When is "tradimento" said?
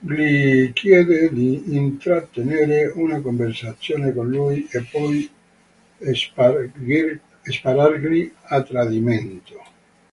8.64-9.62